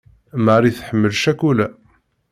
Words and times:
Mari 0.45 0.69
tḥemmel 0.77 1.13
ccakula. 1.17 1.67